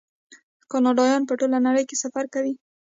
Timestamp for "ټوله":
1.39-1.57